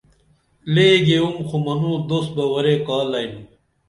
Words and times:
لے 0.73 0.87
گیوم 1.05 1.35
خو 1.47 1.57
منوں 1.65 1.97
دوس 2.07 2.27
بہ 2.35 2.45
ورے 2.51 2.75
کا 2.85 2.97
لئم 3.11 3.31